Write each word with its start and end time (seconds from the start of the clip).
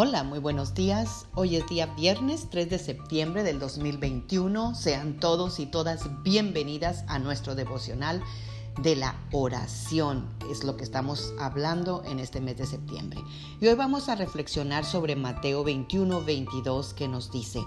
Hola, 0.00 0.22
muy 0.22 0.38
buenos 0.38 0.74
días. 0.74 1.26
Hoy 1.34 1.56
es 1.56 1.66
día 1.66 1.86
viernes 1.86 2.46
3 2.50 2.70
de 2.70 2.78
septiembre 2.78 3.42
del 3.42 3.58
2021. 3.58 4.76
Sean 4.76 5.18
todos 5.18 5.58
y 5.58 5.66
todas 5.66 6.22
bienvenidas 6.22 7.02
a 7.08 7.18
nuestro 7.18 7.56
devocional 7.56 8.22
de 8.80 8.94
la 8.94 9.16
oración. 9.32 10.28
Es 10.52 10.62
lo 10.62 10.76
que 10.76 10.84
estamos 10.84 11.34
hablando 11.40 12.04
en 12.04 12.20
este 12.20 12.40
mes 12.40 12.58
de 12.58 12.66
septiembre. 12.66 13.20
Y 13.60 13.66
hoy 13.66 13.74
vamos 13.74 14.08
a 14.08 14.14
reflexionar 14.14 14.84
sobre 14.84 15.16
Mateo 15.16 15.64
21, 15.64 16.22
22 16.24 16.94
que 16.94 17.08
nos 17.08 17.32
dice, 17.32 17.60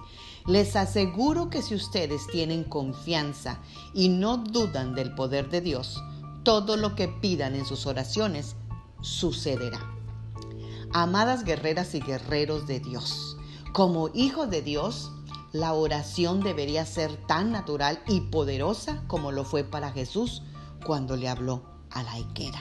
les 0.47 0.77
aseguro 0.77 1.49
que 1.49 1.61
si 1.61 1.75
ustedes 1.75 2.27
tienen 2.27 2.63
confianza 2.63 3.59
y 3.93 4.07
no 4.07 4.37
dudan 4.37 4.95
del 4.95 5.13
poder 5.15 5.49
de 5.49 5.59
Dios, 5.59 6.01
todo 6.43 6.77
lo 6.77 6.95
que 6.95 7.09
pidan 7.09 7.55
en 7.55 7.65
sus 7.65 7.85
oraciones 7.87 8.55
sucederá. 9.01 10.00
Amadas 10.93 11.45
guerreras 11.45 11.95
y 11.95 12.01
guerreros 12.01 12.67
de 12.67 12.81
Dios, 12.81 13.37
como 13.71 14.09
hijos 14.13 14.49
de 14.49 14.61
Dios, 14.61 15.09
la 15.53 15.71
oración 15.71 16.41
debería 16.41 16.85
ser 16.85 17.15
tan 17.27 17.49
natural 17.53 18.03
y 18.07 18.19
poderosa 18.19 19.01
como 19.07 19.31
lo 19.31 19.45
fue 19.45 19.63
para 19.63 19.93
Jesús 19.93 20.43
cuando 20.85 21.15
le 21.15 21.29
habló 21.29 21.63
a 21.91 22.03
la 22.03 22.19
higuera. 22.19 22.59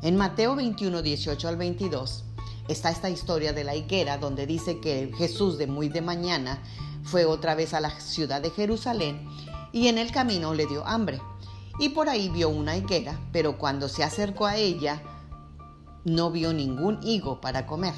En 0.00 0.16
Mateo 0.16 0.56
21, 0.56 1.02
18 1.02 1.46
al 1.46 1.56
22 1.58 2.24
está 2.68 2.88
esta 2.88 3.10
historia 3.10 3.52
de 3.52 3.64
la 3.64 3.76
higuera 3.76 4.16
donde 4.16 4.46
dice 4.46 4.80
que 4.80 5.12
Jesús 5.18 5.58
de 5.58 5.66
muy 5.66 5.90
de 5.90 6.00
mañana 6.00 6.62
fue 7.02 7.26
otra 7.26 7.54
vez 7.54 7.74
a 7.74 7.80
la 7.80 7.90
ciudad 8.00 8.40
de 8.40 8.48
Jerusalén 8.48 9.28
y 9.72 9.88
en 9.88 9.98
el 9.98 10.10
camino 10.10 10.54
le 10.54 10.64
dio 10.64 10.86
hambre. 10.86 11.20
Y 11.78 11.90
por 11.90 12.08
ahí 12.08 12.30
vio 12.30 12.48
una 12.48 12.78
higuera, 12.78 13.20
pero 13.30 13.58
cuando 13.58 13.90
se 13.90 14.04
acercó 14.04 14.46
a 14.46 14.56
ella, 14.56 15.02
no 16.04 16.30
vio 16.30 16.52
ningún 16.52 16.98
higo 17.02 17.40
para 17.40 17.66
comer 17.66 17.94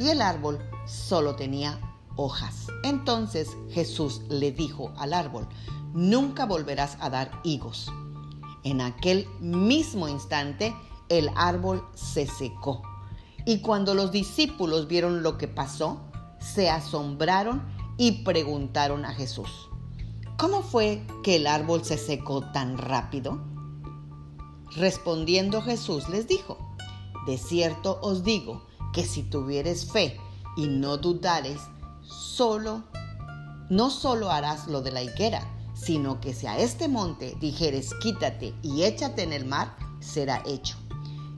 y 0.00 0.08
el 0.08 0.22
árbol 0.22 0.58
solo 0.86 1.36
tenía 1.36 1.78
hojas. 2.16 2.66
Entonces 2.82 3.56
Jesús 3.70 4.22
le 4.28 4.50
dijo 4.50 4.92
al 4.96 5.12
árbol, 5.12 5.46
nunca 5.92 6.46
volverás 6.46 6.96
a 7.00 7.10
dar 7.10 7.30
higos. 7.44 7.92
En 8.64 8.80
aquel 8.80 9.28
mismo 9.40 10.08
instante 10.08 10.74
el 11.08 11.30
árbol 11.36 11.86
se 11.94 12.26
secó. 12.26 12.82
Y 13.44 13.60
cuando 13.60 13.94
los 13.94 14.10
discípulos 14.10 14.88
vieron 14.88 15.22
lo 15.22 15.36
que 15.36 15.48
pasó, 15.48 16.00
se 16.38 16.70
asombraron 16.70 17.62
y 17.98 18.22
preguntaron 18.22 19.04
a 19.04 19.12
Jesús, 19.12 19.68
¿cómo 20.38 20.62
fue 20.62 21.06
que 21.22 21.36
el 21.36 21.46
árbol 21.46 21.84
se 21.84 21.98
secó 21.98 22.40
tan 22.52 22.78
rápido? 22.78 23.38
Respondiendo 24.76 25.60
Jesús 25.60 26.08
les 26.08 26.26
dijo, 26.26 26.69
de 27.30 27.38
cierto 27.38 28.00
os 28.02 28.24
digo 28.24 28.66
que 28.92 29.04
si 29.04 29.22
tuvieres 29.22 29.88
fe 29.92 30.18
y 30.56 30.66
no 30.66 30.96
dudares, 30.96 31.60
solo, 32.02 32.82
no 33.68 33.88
solo 33.88 34.32
harás 34.32 34.66
lo 34.66 34.82
de 34.82 34.90
la 34.90 35.04
higuera, 35.04 35.48
sino 35.72 36.20
que 36.20 36.34
si 36.34 36.48
a 36.48 36.58
este 36.58 36.88
monte 36.88 37.36
dijeres 37.40 37.94
quítate 38.02 38.52
y 38.62 38.82
échate 38.82 39.22
en 39.22 39.32
el 39.32 39.44
mar, 39.44 39.76
será 40.00 40.42
hecho. 40.44 40.76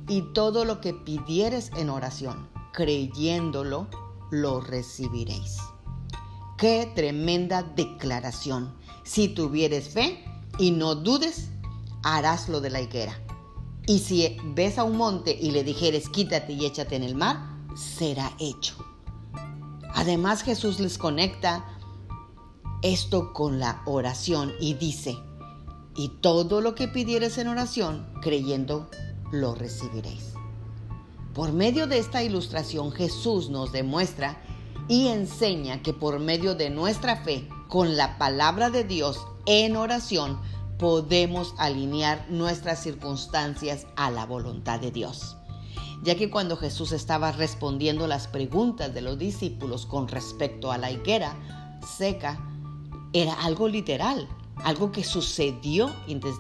Y 0.09 0.23
todo 0.33 0.65
lo 0.65 0.81
que 0.81 0.95
pidieres 0.95 1.71
en 1.77 1.91
oración, 1.91 2.49
creyéndolo, 2.73 3.87
lo 4.31 4.63
recibiréis. 4.63 5.59
Qué 6.57 6.91
tremenda 6.95 7.63
declaración. 7.63 8.75
Si 9.05 9.29
tuvieres 9.29 9.91
fe 9.91 10.25
y 10.59 10.71
no 10.71 10.95
dudes, 10.95 11.51
harás 12.03 12.49
lo 12.49 12.63
de 12.63 12.71
la 12.71 12.81
higuera. 12.81 13.15
Y 13.93 13.99
si 13.99 14.39
ves 14.43 14.79
a 14.79 14.85
un 14.85 14.97
monte 14.97 15.37
y 15.39 15.51
le 15.51 15.65
dijeres, 15.65 16.09
quítate 16.09 16.55
y 16.55 16.65
échate 16.65 16.97
en 16.97 17.03
el 17.03 17.15
mar, 17.15 17.37
será 17.77 18.33
hecho. 18.39 18.75
Además 19.93 20.43
Jesús 20.43 20.81
les 20.81 20.97
conecta 20.97 21.67
esto 22.81 23.35
con 23.35 23.59
la 23.59 23.83
oración 23.85 24.51
y 24.59 24.73
dice, 24.73 25.19
y 25.95 26.09
todo 26.23 26.63
lo 26.63 26.75
que 26.75 26.89
pidieres 26.89 27.37
en 27.37 27.49
oración, 27.49 28.09
creyendo, 28.23 28.89
lo 29.31 29.55
recibiréis. 29.55 30.33
Por 31.35 31.53
medio 31.53 31.87
de 31.87 31.99
esta 31.99 32.23
ilustración 32.23 32.93
Jesús 32.93 33.51
nos 33.51 33.73
demuestra 33.73 34.43
y 34.89 35.09
enseña 35.09 35.83
que 35.83 35.93
por 35.93 36.19
medio 36.19 36.55
de 36.55 36.71
nuestra 36.71 37.17
fe, 37.25 37.47
con 37.69 37.99
la 37.99 38.17
palabra 38.17 38.71
de 38.71 38.85
Dios 38.85 39.21
en 39.45 39.77
oración, 39.77 40.41
podemos 40.83 41.55
alinear 41.59 42.27
nuestras 42.29 42.83
circunstancias 42.83 43.87
a 43.95 44.11
la 44.11 44.27
voluntad 44.27 44.81
de 44.81 44.91
Dios. 44.91 45.37
Ya 46.03 46.17
que 46.17 46.29
cuando 46.29 46.57
Jesús 46.57 46.91
estaba 46.91 47.31
respondiendo 47.31 48.09
las 48.09 48.27
preguntas 48.27 48.93
de 48.93 49.01
los 49.01 49.17
discípulos 49.17 49.87
con 49.87 50.09
respecto 50.09 50.73
a 50.73 50.79
la 50.79 50.91
higuera 50.91 51.39
seca, 51.87 52.37
era 53.13 53.33
algo 53.45 53.69
literal, 53.69 54.29
algo 54.65 54.91
que 54.91 55.05
sucedió 55.05 55.89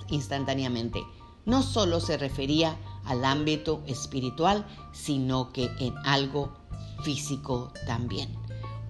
instantáneamente. 0.08 1.04
No 1.46 1.62
solo 1.62 2.00
se 2.00 2.16
refería 2.16 2.76
al 3.04 3.24
ámbito 3.24 3.84
espiritual, 3.86 4.66
sino 4.90 5.52
que 5.52 5.70
en 5.78 5.94
algo 6.04 6.52
físico 7.04 7.72
también. 7.86 8.36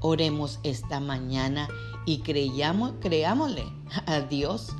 Oremos 0.00 0.60
esta 0.62 0.98
mañana 0.98 1.68
y 2.06 2.20
creyamos, 2.20 2.94
creámosle 3.02 3.66
a 4.06 4.20
Dios 4.20 4.72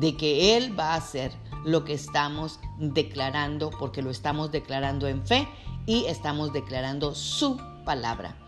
de 0.00 0.16
que 0.16 0.56
Él 0.56 0.78
va 0.78 0.94
a 0.94 0.96
hacer 0.96 1.32
lo 1.64 1.84
que 1.84 1.94
estamos 1.94 2.60
declarando, 2.78 3.70
porque 3.70 4.02
lo 4.02 4.10
estamos 4.10 4.52
declarando 4.52 5.08
en 5.08 5.26
fe 5.26 5.48
y 5.86 6.04
estamos 6.06 6.52
declarando 6.52 7.14
su 7.14 7.56
palabra. 7.84 8.45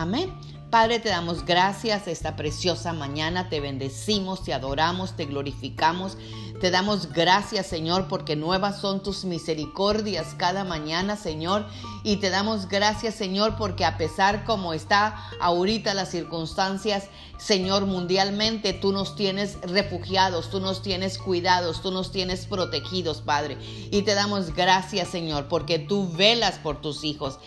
Amén. 0.00 0.32
Padre, 0.70 0.98
te 0.98 1.10
damos 1.10 1.44
gracias 1.44 2.08
esta 2.08 2.34
preciosa 2.34 2.94
mañana, 2.94 3.50
te 3.50 3.60
bendecimos, 3.60 4.42
te 4.42 4.54
adoramos, 4.54 5.14
te 5.14 5.26
glorificamos. 5.26 6.16
Te 6.58 6.70
damos 6.70 7.12
gracias, 7.12 7.66
Señor, 7.66 8.08
porque 8.08 8.34
nuevas 8.34 8.80
son 8.80 9.02
tus 9.02 9.26
misericordias 9.26 10.34
cada 10.38 10.64
mañana, 10.64 11.16
Señor. 11.16 11.66
Y 12.02 12.16
te 12.16 12.30
damos 12.30 12.66
gracias, 12.66 13.14
Señor, 13.14 13.56
porque 13.58 13.84
a 13.84 13.98
pesar 13.98 14.44
como 14.44 14.72
está 14.72 15.16
ahorita 15.38 15.92
las 15.92 16.10
circunstancias, 16.10 17.08
Señor, 17.38 17.84
mundialmente, 17.84 18.72
tú 18.72 18.92
nos 18.92 19.16
tienes 19.16 19.58
refugiados, 19.62 20.50
tú 20.50 20.60
nos 20.60 20.80
tienes 20.80 21.18
cuidados, 21.18 21.82
tú 21.82 21.90
nos 21.90 22.10
tienes 22.10 22.46
protegidos, 22.46 23.20
Padre. 23.20 23.58
Y 23.90 24.00
te 24.02 24.14
damos 24.14 24.54
gracias, 24.54 25.08
Señor, 25.08 25.48
porque 25.48 25.78
tú 25.78 26.10
velas 26.10 26.58
por 26.58 26.80
tus 26.80 27.04
hijos. 27.04 27.38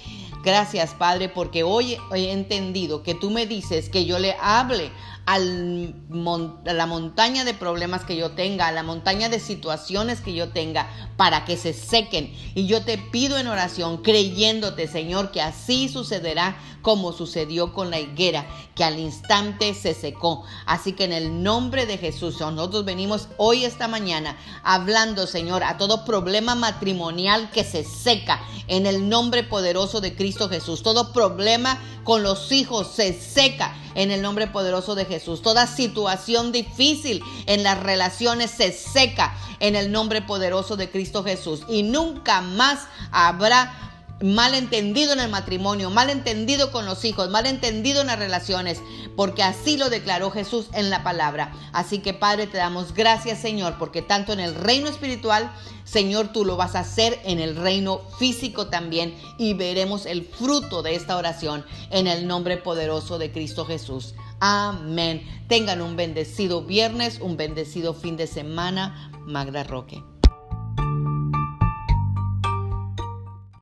Gracias, 0.44 0.94
Padre, 0.94 1.30
porque 1.30 1.64
hoy 1.64 1.98
he 2.14 2.31
entendido 2.31 3.02
que 3.02 3.16
tú 3.16 3.30
me 3.30 3.48
dices 3.48 3.88
que 3.88 4.04
yo 4.04 4.20
le 4.20 4.36
hable 4.42 4.92
a 5.26 5.40
la 5.40 6.86
montaña 6.86 7.46
de 7.46 7.54
problemas 7.54 8.04
que 8.04 8.18
yo 8.18 8.31
tenga, 8.31 8.68
a 8.68 8.74
la 8.74 8.84
montaña 8.84 9.30
de 9.30 9.40
situaciones 9.40 10.20
que 10.20 10.34
yo 10.34 10.50
tenga, 10.50 10.90
para 11.16 11.46
que 11.46 11.56
se 11.56 11.72
sequen. 11.72 12.34
Y 12.56 12.66
yo 12.68 12.84
te 12.84 12.98
pido 12.98 13.38
en 13.38 13.48
oración, 13.48 14.04
creyéndote, 14.04 14.88
Señor, 14.90 15.31
que 15.31 15.42
así 15.42 15.88
sucederá 15.88 16.58
como 16.81 17.14
sucedió 17.14 17.72
con 17.72 17.90
la 17.90 18.02
higuera, 18.02 18.46
que 18.75 18.84
al 18.84 19.00
instante 19.00 19.74
se 19.74 19.94
secó. 19.94 20.44
Así 20.66 20.92
que 20.92 21.06
en 21.06 21.14
el 21.14 21.42
nombre 21.42 21.86
de 21.86 21.98
Jesús, 21.98 22.42
nosotros 22.42 22.84
venimos 22.84 23.30
hoy, 23.38 23.64
esta 23.64 23.88
mañana, 23.88 24.36
hablando, 24.64 25.25
Señor, 25.25 25.64
a 25.64 25.78
todo 25.78 26.04
problema 26.04 26.56
matrimonial 26.56 27.50
que 27.52 27.64
se 27.64 27.86
seca, 27.86 28.42
en 28.68 28.86
el 28.86 29.08
nombre 29.08 29.44
poderoso 29.44 30.02
de 30.02 30.16
Cristo 30.33 30.49
Jesús. 30.49 30.81
Todo 30.81 31.13
problema 31.13 31.79
con 32.03 32.23
los 32.23 32.51
hijos 32.51 32.88
se 32.88 33.13
seca 33.13 33.75
en 33.94 34.09
el 34.09 34.23
nombre 34.23 34.47
poderoso 34.47 34.95
de 34.95 35.05
Jesús. 35.05 35.44
Toda 35.44 35.67
situación 35.67 36.51
difícil 36.51 37.21
en 37.45 37.61
las 37.61 37.79
relaciones 37.79 38.49
se 38.49 38.71
seca 38.71 39.38
en 39.59 39.75
el 39.75 39.91
nombre 39.91 40.23
poderoso 40.23 40.75
de 40.75 40.89
Cristo 40.89 41.23
Jesús. 41.23 41.61
Y 41.69 41.83
nunca 41.83 42.41
más 42.41 42.88
habrá 43.12 43.93
malentendido 44.24 45.12
en 45.12 45.20
el 45.20 45.30
matrimonio, 45.30 45.90
malentendido 45.90 46.72
con 46.72 46.86
los 46.86 47.04
hijos, 47.04 47.30
malentendido 47.30 48.00
en 48.00 48.08
las 48.08 48.18
relaciones, 48.18 48.81
porque 49.18 49.44
así 49.44 49.75
lo 49.75 49.90
declaró 49.90 50.31
Jesús 50.31 50.68
en 50.74 50.90
la 50.90 51.04
palabra. 51.04 51.54
Así 51.74 52.00
que 52.00 52.14
Padre, 52.14 52.48
te 52.48 52.58
damos 52.58 52.94
gracias 52.94 53.40
Señor, 53.40 53.75
porque 53.78 54.02
tanto 54.02 54.31
en 54.31 54.40
el 54.40 54.56
reino 54.56 54.88
espiritual, 54.88 55.52
Señor, 55.84 56.31
tú 56.31 56.46
lo 56.46 56.56
vas 56.56 56.75
a 56.75 56.80
hacer 56.80 57.20
en 57.25 57.42
el 57.42 57.58
reino 57.58 58.00
físico 58.18 58.68
también 58.68 59.14
y 59.38 59.56
veremos 59.56 60.06
el 60.06 60.24
fruto 60.24 60.81
de 60.84 60.96
esta 60.96 61.18
oración 61.18 61.66
en 61.92 62.08
el 62.08 62.25
nombre 62.25 62.56
poderoso 62.56 63.18
de 63.18 63.30
Cristo 63.30 63.66
Jesús. 63.66 64.16
Amén. 64.40 65.28
Tengan 65.50 65.81
un 65.81 65.98
bendecido 65.98 66.64
viernes, 66.64 67.20
un 67.20 67.36
bendecido 67.36 67.94
fin 67.94 68.16
de 68.16 68.28
semana. 68.28 69.12
Magda 69.25 69.64
Roque. 69.64 70.12